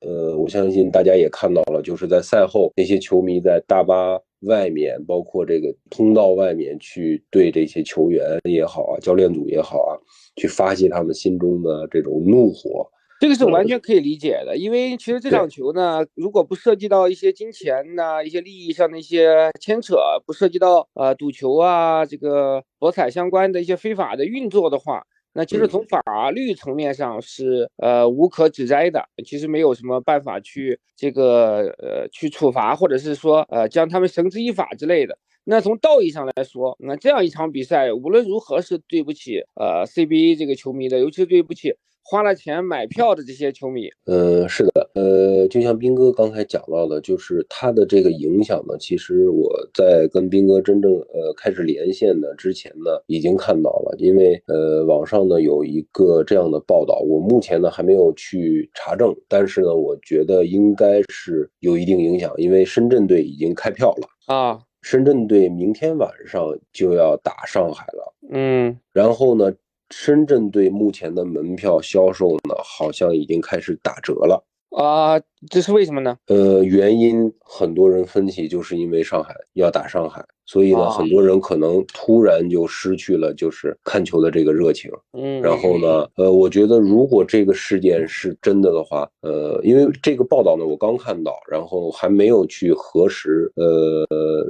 [0.01, 9.97] 呃，我相信大家也看到了，就是在赛后那些球迷在大巴外面，包括这个通道外面去对这些球员也好啊，教练组也好啊，
[10.37, 12.87] 去发泄他们心中的这种怒火。
[13.21, 25.03] 这个是完全可以理解的，因为其实这场球呢，如果不涉及到一些金钱呐、一些利益上的一些牵扯，不涉及到呃赌球啊、这个博彩相关的一些非法的运作的话，
[25.35, 35.19] 那其实从法律层面上是呃无可指摘的，其实没有什么办法去这个呃去处罚，或者是说呃将他们绳之以法之类的。
[35.45, 43.89] 那从道义上来说，那这样一场比赛无论如何是对不起呃 CBA 这个球迷的，尤其是对不起花了钱买票的这些球迷。
[44.07, 69.53] 嗯，是的，呃，就像斌哥刚才讲到的，就是他的这个影响呢，其实我在跟斌哥真正呃开始连线的之前呢，已经看到了，因为呃网上呢有一个这样的报道，我目前呢还没有去查证，但是呢，我觉得应该是有一定影响，因为深圳队已经开票了啊，深圳队明天晚上就要打上海了，嗯，然后呢。
[69.91, 76.17] 深圳队目前的门票销售呢，好像已经开始打折了啊，这是为什么呢？
[76.29, 84.89] 呃，原因很多人分析，就是因为上海要打上海，所以呢，很多人可能突然就失去了就是看球的这个热情。
[85.13, 93.51] 嗯，然后呢，呃，我觉得如果这个事件是真的的话，呃，因为这个报道呢，我刚看到，然后还没有去核实。
[93.57, 94.07] 呃，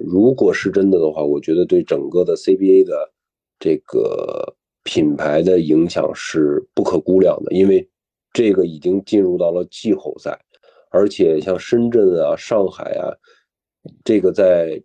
[0.06, 3.10] 如果是真的的话，我觉得对整个的 CBA 的
[3.58, 4.54] 这个。
[4.82, 7.88] 品牌的影响是不可估量的，因为
[8.32, 10.38] 这个已经进入到了季后赛，
[10.90, 13.12] 而且像深圳啊、上海啊，
[14.04, 14.82] 这个在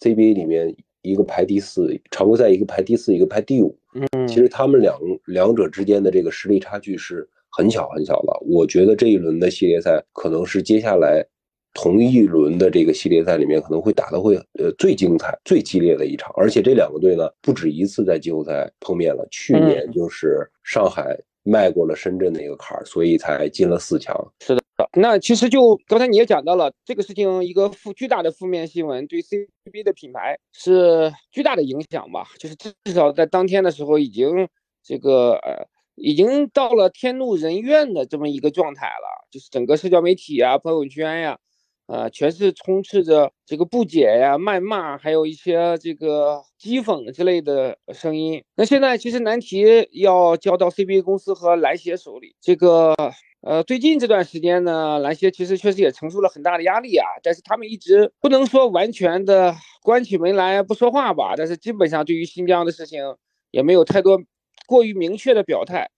[0.00, 3.78] CBA 里面一个排第四，常规赛一个排第四，一个排第五。
[3.94, 8.38] 嗯，其实他们两两者之间的这个实力差距是很小很小的。
[8.46, 11.26] 我觉得这一轮的系列赛可能是接下来。
[11.74, 19.26] 同一轮的这个系列赛里面，可能会打的会呃最精彩、最激烈的一场，而且这两个队呢不止一次在季后赛碰面了。
[19.30, 24.14] 去年就是上海迈过了深圳的一个坎儿，所以才进了四强。
[24.40, 32.26] 是的，那其实就刚才你也讲到了这个事情，一个负巨大的负面新闻对 CBA 的品牌是巨大的影响吧？
[32.38, 34.46] 就是至少在当天的时候，已经
[34.84, 41.38] 这个呃已经到了天怒人怨的这么一个状态了，就是整个社交媒体啊、朋友圈呀。
[41.86, 48.42] 呃，全是充斥着这个不解呀、谩骂，还有一些这个讥讽之类的声音。
[48.56, 52.34] 那现在其实难题要交到 CBA 公司和篮协手里。
[52.40, 52.94] 这个
[53.42, 57.04] 呃，最近这段时间呢，篮协其实确实也承受了很大的压力啊。
[57.22, 63.02] 但是他们一直不能说完全的关起门来不说话吧，但是基本上对于新疆的事情
[63.50, 64.20] 也没有太多
[64.66, 65.90] 过于明确的表态。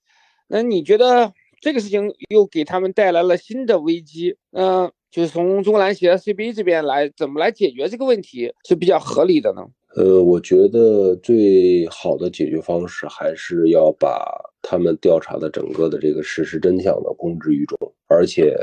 [0.49, 4.37] 那你觉得这个事情又给他们带来了新的危机？
[4.53, 4.91] 嗯。
[5.15, 9.63] 就是从中国篮协 CBA 这边来，怎么来解决这个问题是比较合理的呢？
[9.95, 14.27] 呃，我觉得最好的解决方式还是要把
[14.61, 18.57] 他们调查的整个的这个事实真相呢公之于众，而且，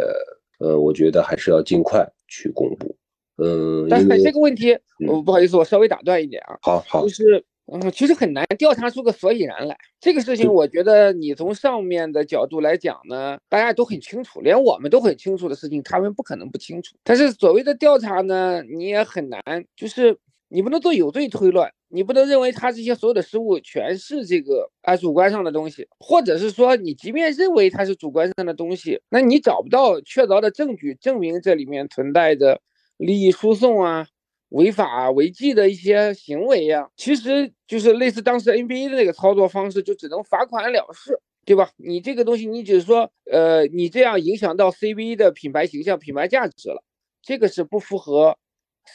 [0.59, 2.93] 呃，我觉得还是要尽快去公布。
[3.37, 6.59] 嗯，但是这个问题，我不好意思，我稍微打断一点啊。
[6.61, 7.41] 好好，就是。
[7.73, 9.77] 嗯，其实很难调查出个所以然来。
[10.01, 16.97] 这个事情，我觉得你从上面的角度来讲呢，大家都很清楚，连我们都很清楚的事情，他们不可能不清楚。
[17.01, 19.41] 但是所谓的调查呢，你也很难，
[19.73, 20.17] 就是
[20.49, 32.60] 你不能做有罪推论，你不能认为他这些所有的失误全是这个啊主观上的东西，或者是说你即便认为他是主观上的东西，那你找不到确凿的证据证明这里面存在着
[32.97, 34.07] 利益输送啊。
[34.51, 41.69] 违法违纪的一些行为呀，其实就是类似当时 NBA 的那个操作方式，就只能罚款了事，对吧？
[41.77, 46.83] 你这个东西，你只是说，呃，你这样影响到 CBA 的品牌形象、品牌价值了，
[47.21, 48.37] 这个是不符合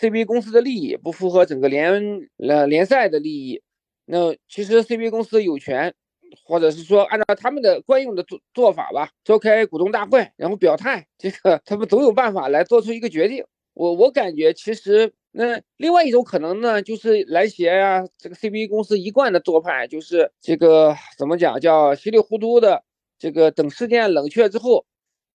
[0.01, 3.63] CBA 公司的利益，不符合整个联呃联赛的利益。
[4.05, 5.95] 那其实 CBA 公司有权，
[6.45, 13.43] 或者是说按照他们的惯用的做做法吧，召开股东大会，然后表态，这个 他们总有办法来做出一个决定。
[13.73, 15.15] 我我感觉其实。
[15.39, 22.83] 那另外一种可能呢，就是篮协呀，这个 CBA 公司一贯的做派就是这个怎么讲，叫稀里糊涂的，
[23.19, 24.87] 这个等事件冷却之后，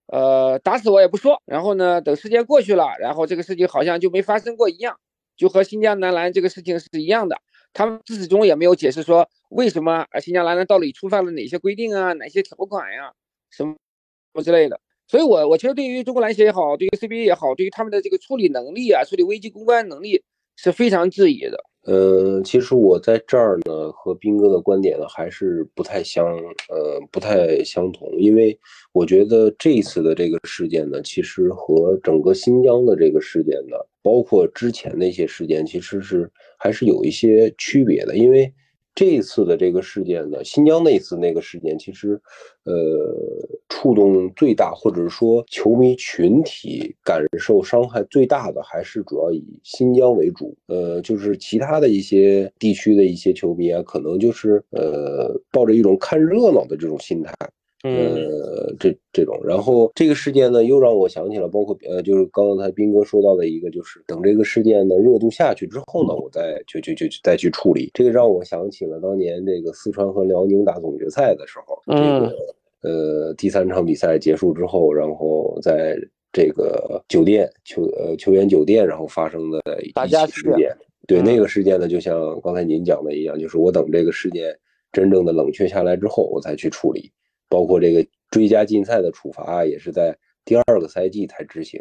[0.07, 1.39] 呃，打死我也不说。
[1.45, 4.97] 然后呢，等时间过去了，然后这个事情好像就没发生过一样，
[5.37, 7.37] 就和新疆男篮这个事情是一样的。
[7.71, 13.13] 他们自始终也没有解释说为什么，新疆男篮到底触犯了哪些规定啊，哪些条款呀，
[13.51, 13.77] 什么什
[14.33, 14.79] 么之类的。
[15.11, 20.23] 所以，我我其实对于中国篮协也好，对于 CBA 也好，对于他们的这个处理能力啊，处理危机公关能力
[20.55, 21.61] 是非常质疑的。
[21.85, 26.25] 嗯，其实我在这儿呢，和斌哥的观点呢还是不太相，
[26.69, 28.09] 呃，不太相同。
[28.19, 28.57] 因为
[28.93, 38.49] 我觉得这一次的这个事件呢，其实和整个新疆的这个事件呢，包括之前那些事件，其实是还是有一些区别的，因为。
[38.93, 42.21] 这一次的这个事件呢，新疆那次那个事件，其实，
[42.65, 42.73] 呃，
[43.69, 50.55] 触动最大，或者说球迷群体感受伤害最大的，还是主要以新疆为主。
[50.67, 57.33] 呃，就是其他的一些地区的一些球迷啊，可能就是呃，抱着一种看热闹的这种心态。
[57.83, 67.89] 呃，这这种，然后这个事件呢，又让我想起了，包括呃，就是刚才斌哥说到的一个，就是等这个事件的热度下去之后呢，我再去去去再去处理。
[67.93, 72.35] 这个让我想起了当年这个四川和辽宁打总决赛的时候，这个
[72.81, 75.97] 呃，第三场比赛结束之后，然后在
[76.31, 80.71] 这个酒店球呃球员酒店，然后发生的一起事件。
[81.07, 84.55] 对那个事件呢，就像刚才您讲的一样，就是我等这个事件
[84.91, 87.11] 真正的冷却下来之后，我再去处理。
[87.51, 91.79] 包括这个追加禁赛的处罚，也是在第二个赛季才执行。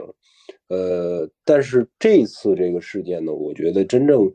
[0.68, 4.30] 呃，但是这次这个事件呢，我觉得真正。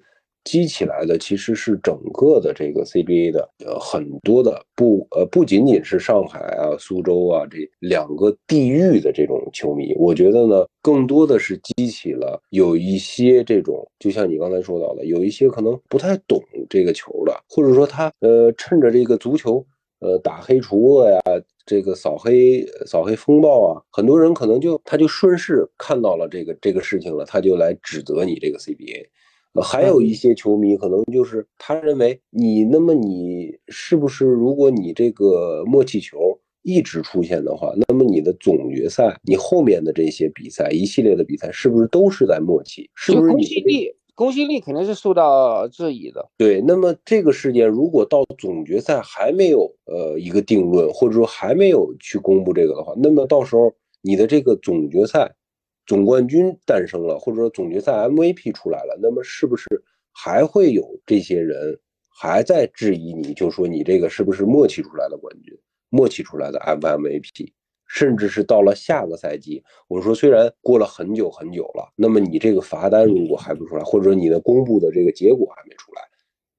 [0.48, 19.66] 激起来的其实是整个的这个 CBA 的呃很多的不呃不仅仅是上海啊苏州啊这两个地域的这种球迷，我觉得呢更多的是激起了有一些这种就像你刚才说到的，有一些可能不太懂这个球的，或者说他呃趁着这个足球
[20.06, 21.20] 呃打黑除恶呀，
[21.66, 29.08] 这个扫黑扫黑风暴啊，很多人可能就他就顺势看到了这个这个事情了，他就来指责你这个 CBA。
[29.64, 42.90] 还有一些球迷可能就是他认为你那么你是不是如果你这个默契球一直出现的话，那么你的总决赛你后面的这些比赛一系列的比赛是不是都是在默契？
[42.96, 43.96] 是不是公信力？
[44.16, 46.28] 公信力肯定是受到质疑的。
[46.38, 55.36] 对，那么这个事件如果到总决赛还没有呃一个定论，或者说还没有去公布这个的话，那么到时候你的这个总决赛。
[55.88, 59.68] 总冠军诞生了，或者说总决赛 MVP 出来了，那么是不是
[60.12, 63.36] 还会有这些人还在质疑你？
[63.36, 65.56] 就说你这个是不是默契出来的冠军，
[65.92, 67.52] 默契出来的 MVP，
[67.96, 76.02] 甚至是到了下个赛季，我说虽然过了很久很久了，那么你这个罚单如果还不出来，或者你的公布的这个结果还没出来，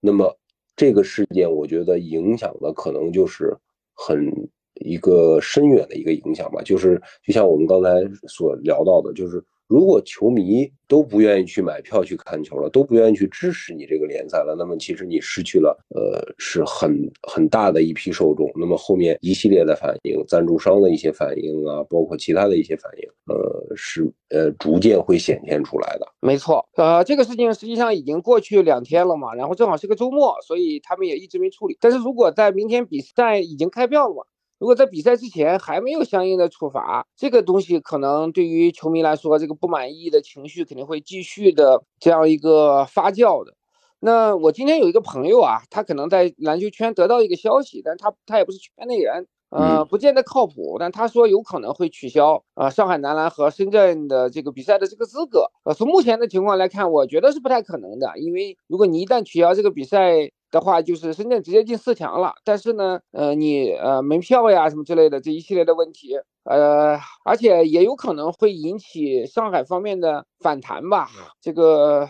[0.00, 0.34] 那么
[0.74, 3.54] 这个事件我觉得影响的可能就是
[3.94, 4.32] 很。
[4.80, 7.88] 一个深远的一个影响吧，就是就像我们刚才
[8.28, 18.50] 所聊到的，就是如果球迷都不愿意去买票去看球了，都不愿意去支持你这个联赛了，那么其实你失去了，呃，是很很大的一批受众。
[18.54, 26.06] 那么后面一系列的反应，赞助商的一些反应啊，包括其他的一些反应，呃，是呃逐渐会显现出来的。
[26.20, 31.76] 没错，呃，这个事情实际上已经过去两天了嘛，然后正好是个周末，所以他们也一直没处理。
[31.80, 34.22] 但是如果在明天比赛已经开票了嘛？
[34.58, 43.54] 如果在比赛之前还没有相应的处罚，这个东西可能对于球迷来说，这个不满意的情绪肯定会继续的这样一个发酵的。
[43.98, 50.76] 那我今天有一个朋友啊，他可能在篮球圈得到一个消息，但他他也不是圈内人，呃，不见得靠谱。
[50.78, 55.50] 但他说有可能会取消啊上海男篮和深圳的这个比赛的这个资格。
[55.64, 71.08] 呃，从目前的情况来看，我觉得是不太可能的，因为如果你一旦取消这个比赛，的话就是深圳直接进四强了，但是呢，呃，你呃门票呀什么之类的这一系列的问题，呃，而且也有可能会引起上海方面的反弹吧。
[71.42, 72.08] 这个，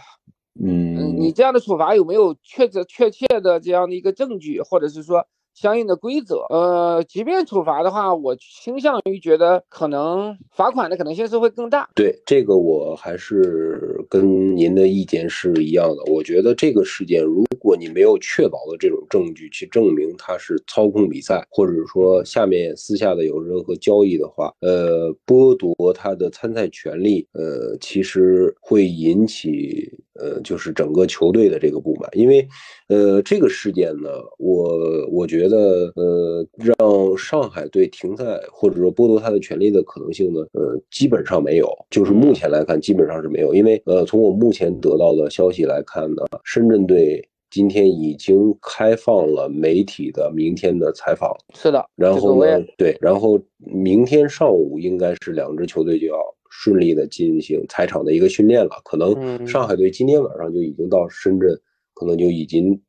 [0.62, 5.26] 嗯，你这样的处罚有没有确切确切的这样的一个证据，或者是说？
[5.56, 11.88] 相应的规则，呃，即便处罚的话，我倾向于觉得可能罚款的可能性是会更大。
[11.94, 16.12] 对这个，我还是跟您的意见是一样的。
[16.12, 32.46] 我觉得这个事件，如果你没有确凿的这种证据去证明他是操控比赛，或者说下面私下的有任何交易的话，呃，剥夺他的参赛权利，呃，其实会引起呃，就是整个球队的这个不满，因为，
[32.88, 35.92] 呃，这个事件呢，我我觉得。
[35.96, 41.68] 呃，让上海队停赛或者说剥夺他的权利的可能性呢，呃，基本上没有。
[41.90, 43.54] 就是目前来看，基本上是没有。
[43.54, 51.34] 因为呃，从我目前得到的消息来看呢，深圳队今天已经开放了媒体的明天的采访。
[51.54, 51.84] 是的。
[51.96, 56.16] 然后呢，对，然后明天上午应该是两支球队就要
[56.62, 58.80] 顺利的进行采场的一个训练了。
[58.84, 61.50] 可能上海队今天晚上就已经到深圳，
[61.94, 62.80] 可能就已经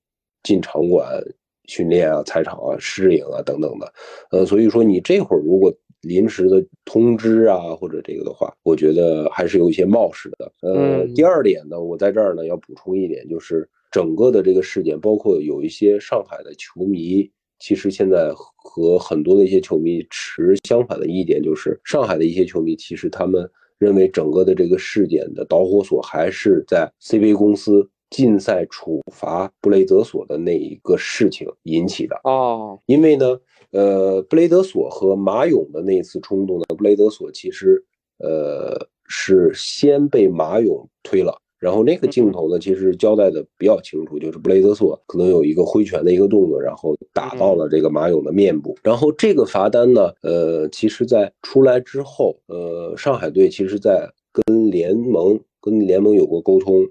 [0.43, 1.21] 进场馆。
[1.69, 3.93] 训练啊，踩场啊，适应啊，等等的，
[4.31, 10.49] 呃，所以说你这会儿如果临时的通知啊，或者这个的话，我觉得还是有一些冒失的。
[10.61, 27.89] 呃，第二点呢，我在这儿呢要补充一点，就是整个的这个事件，包括有一些上海的球迷，其实现在和很多的一些球迷持相反的意见，就是上海的一些球迷，其实他们认为整个的这个事件的导火索还是在 CBA 公司。
[28.09, 33.37] 禁赛处罚布雷德索的那一个事情引起的哦，因为呢，
[33.71, 37.83] 呃，布雷德索和马勇的那一次冲动呢，布雷德索其实
[38.19, 56.87] 呃是先被马勇推了，然后那个镜头呢，其实交代的比较清楚，就是布雷德索可能有一个挥拳的一个动作，然后打到了这个马勇的面部，然后这个罚单呢，呃，其实在出来之后，呃，上海队其实在跟联盟跟联盟有过沟通。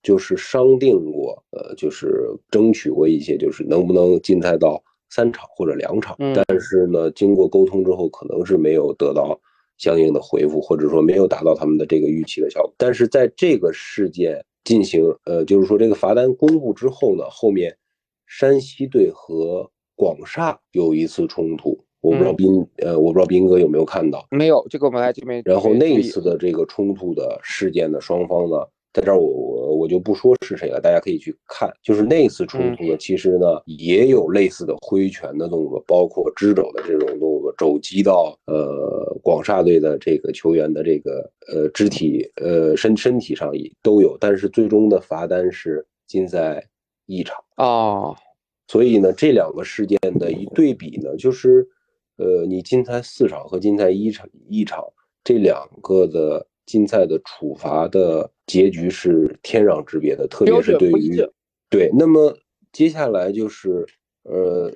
[0.00, 6.32] 就是商定过，呃，就是争取过一些，就是能不能禁赛到三场或者两场，嗯。
[6.32, 9.38] 但是呢，经过沟通之后，可能是没有得到
[9.78, 12.74] 相应的回复，或者说没有达到他们的这个预期的效果。
[12.76, 17.74] 但是在这个事件进行，呃，就是说这个罚单公布之后呢，后面
[18.26, 24.26] 山西队和广厦有一次冲突，我不知道嗯斌，呃，我不知道斌哥有没有看到。
[24.30, 25.40] 没有这个我们来这边。
[25.44, 28.56] 然后那一次的这个冲突的事件的双方呢，
[28.92, 31.70] 在这儿我我我就不说是谁了，大家可以去看。
[31.82, 46.66] 就是那次冲突呢，其实呢也有类似的挥拳的动作，包括支肘的这种动作，肘击到呃广厦队的这个球员的这个呃肢体呃身身体上也都有，但是最终的罚单是禁赛
[47.06, 47.36] 一场。
[47.56, 48.16] 哦，
[48.68, 51.68] 所以呢，这两个事件的一对比呢，就是，
[52.16, 54.82] 呃，你禁赛四场和禁赛一场一场
[55.22, 61.26] 这两个的禁赛的处罚的结局是天壤之别的，特别是对于
[61.68, 61.90] 对。
[61.98, 62.36] 那么
[62.70, 63.86] 接下来就是，
[64.24, 64.70] 呃，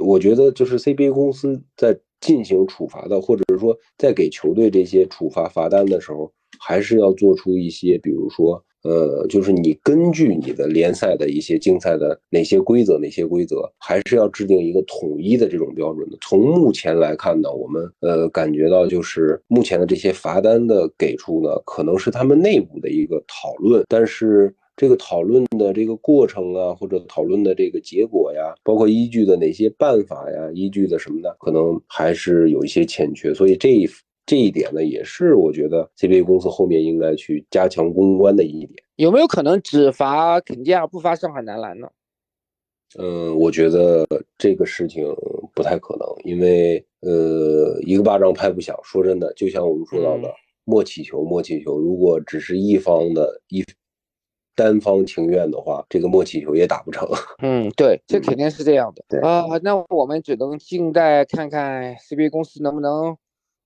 [0.00, 8.64] 我觉得就是 CBA 公司在进行处罚的，或者是说在给球队这些处罚罚单的时候，还是要做出一些，比如说。
[8.86, 16.16] 呃，就是你根据你的联赛的一些竞赛的哪些规则，哪些规则，还是要制定一个统一的这种标准的。
[16.20, 33.88] 从目前来看呢，我们呃感觉到就是目前的这些罚单的给出呢，可能是他们内部的一个讨论，但是这个讨论的这个过程啊，或者讨论的这个结果呀，包括依据的哪些办法呀，依据的什么的，可能还是有一些欠缺，所以这一。
[34.26, 38.84] 这一点呢，也是我觉得 CBA 公司后面应该去加强公关的一点。
[38.96, 41.88] 有没有可能只罚肯尼亚，不罚上海男篮呢？
[42.98, 44.06] 嗯，我觉得
[44.36, 45.04] 这个事情
[45.54, 48.76] 不太可能，因为呃，一个巴掌拍不响。
[48.82, 51.78] 说真的，就像我们说到的，嗯莫乞求，莫乞求。
[51.78, 53.64] 如果只是一方的一
[54.56, 57.06] 单方情愿的话，这个莫乞求也打不成。
[57.40, 59.04] 嗯，对，这嗯肯定是这样的。
[59.08, 63.16] 对啊、那我们只能静待看看 CBA 公司能不能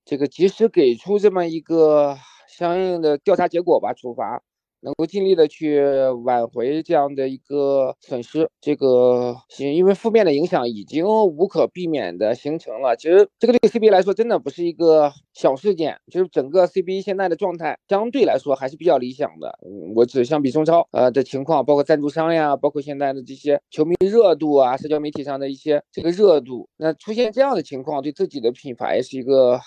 [0.05, 4.41] 这个及时给出这么一个相应的调查结果吧，处罚。
[4.83, 5.79] 能够尽力的去
[6.25, 12.95] 挽回这样的一个损失，这个行，因为负面的影响已经无可避免的形成了。
[12.95, 19.55] 其实这个对 CBA 来说真的不是一个小事件，就是整个 CBA 现在的状态相对来说还是比较理想的。
[19.95, 29.59] 我只相比中超呃的情况，包括赞助商呀，包括现在的这些球迷热度啊，社交媒体上的一些这个热度，那出现这样的情况，对自己的品牌是一个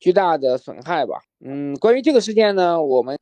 [0.00, 1.20] 巨大的损害吧。
[1.44, 3.16] 嗯，关于这个事件呢，我们。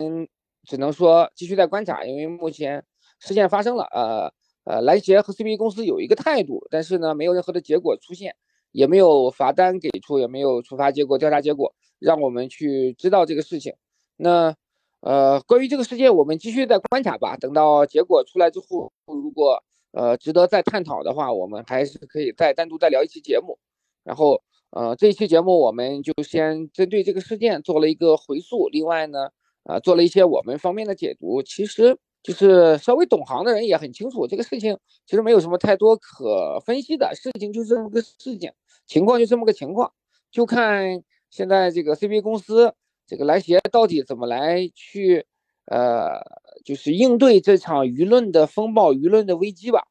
[0.66, 2.82] 只能说继续在观察，因为目前
[3.20, 4.32] 事件发生了，呃
[4.64, 8.34] 呃，篮协和 CBA 公司有一个态度，但是呢，没有任何的结果出现，
[8.72, 13.74] 也没有罚单给出，也没有处罚结果、调查结果，让我们去知道这个事情。
[14.16, 14.54] 那
[15.00, 17.36] 呃，关于这个事件，我们继续在观察吧。
[17.36, 19.62] 等到结果出来之后，如果
[19.92, 23.58] 呃值得再探讨的话，我们还是可以再单独再聊一期节目。
[24.02, 24.40] 然后
[24.74, 29.30] 呃，这一期节目我们就先针对这个事件做了一个回溯，另外呢。
[29.66, 38.52] 啊，做了一些我们方面的解读，其实就是稍微懂行的人也很清楚，这个事情其实没有什么太多可分析的事情，就这么个事情，
[38.86, 39.90] 情况就这么个情况，
[40.30, 42.74] 就看现在这个 CBA 公司
[43.06, 45.24] 这个篮协到底怎么来去，
[45.64, 46.20] 呃，
[46.62, 49.86] 就是应对这场舆论的风暴、舆论的危机吧。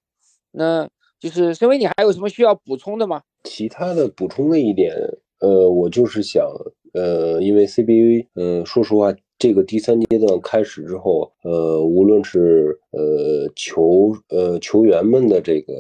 [0.52, 0.88] 那
[1.24, 3.22] 就是申威，你还有什么需要补充的吗？
[3.46, 4.94] 其他的补充的一点，
[5.40, 6.46] 呃，我就是想，
[6.94, 9.16] 呃，因为 CBA，嗯、呃，说实话。
[9.40, 15.74] 这个第三阶段开始之后，呃，无论是呃球呃球员们的这个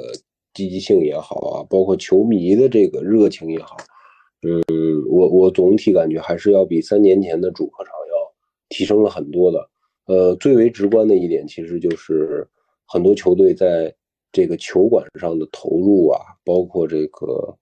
[0.54, 3.76] 积极性也好啊，包括球迷的这个热情也好，
[4.48, 4.64] 嗯，
[5.10, 8.34] 我我总体感觉还是要比三年前的主客场要
[8.70, 9.70] 提升了很多的。
[10.08, 12.48] 呃，最为直观的一点，其实就是
[12.86, 13.94] 很多球队在
[14.34, 17.56] 这个球馆上的投入啊，包括这个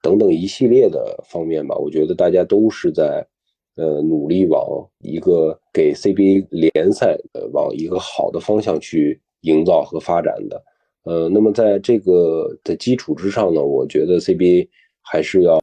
[0.00, 3.26] 等等一系列的方面吧，我觉得大家都是在。
[3.80, 10.60] 呃，努力往一个给 CBA 联赛呃往一个好的方向去营造和发展的。
[11.04, 14.68] 呃，那么在这个的基础之上呢，我觉得 CBA
[15.00, 15.60] 还是要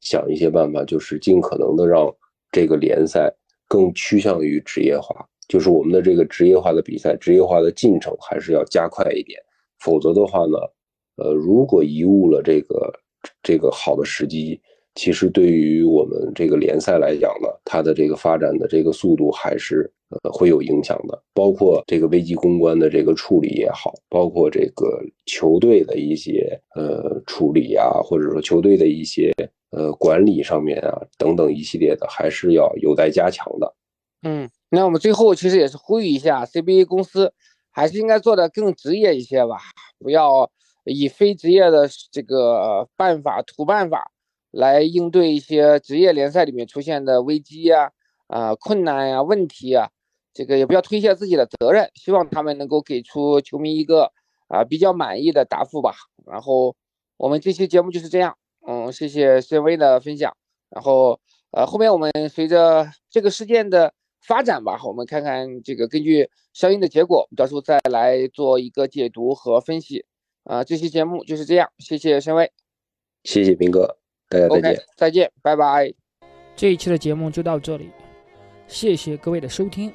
[0.00, 2.12] 想一些办法，就是尽可能的让
[2.50, 3.32] 这个联赛
[3.68, 9.40] 更趋向于职业化，就是我们的这个职业化的比赛、职业化的进程还是要加快一点。
[9.82, 10.58] 否则的话呢，
[11.16, 12.92] 呃，如果贻误了这个
[13.42, 14.60] 这个好的时机。
[14.94, 29.32] 其实对于我们这个联赛来讲呢，它的这个发展的这个速度还是呃会有影响的，包括这个危机公关的这个处理也好，包括这个球队的一些呃处理啊，或者说球队的一些
[29.70, 33.74] 呃管理上面啊等等一系列的，还是要有待加强的。
[34.24, 37.32] 嗯，那我们最后其实也是呼吁一下 CBA 公司，
[37.72, 39.56] 还是应该做的更职业一些吧，
[39.98, 40.50] 不要
[40.84, 44.10] 以非职业的这个办法、土办法
[44.50, 47.90] 来应对一些职业联赛里面出现的危机呀、
[48.26, 49.90] 啊困难呀、问题呀，
[50.34, 54.12] 这个也不要推卸自己的责任，希望他们能够给出球迷一个
[54.48, 55.94] 啊比较满意的答复吧。
[56.26, 56.74] 然后
[57.16, 60.36] 我们这期节目就是这样，嗯，谢谢申威的分享。
[60.68, 61.18] 然后
[61.52, 63.92] 呃后面我们随着这个事件的
[64.22, 70.04] 发展吧，我们看看这个根据相应的结果，到时候再来做一个解读和分析。
[70.44, 72.50] 啊，这期节目就是这样，谢谢申威，
[73.24, 73.96] 谢谢斌哥，
[74.28, 74.82] 大家再见。
[74.96, 75.92] 再见，拜拜。
[76.56, 77.90] 这一期的节目就到这里，
[78.66, 79.92] 谢谢各位的收听。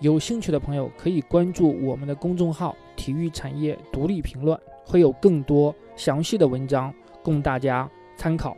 [0.00, 6.92] 有兴趣的朋友可以关注我们的公众号“体育产业独立评论”，会有更多详细的文章
[7.22, 8.56] 供大家参考。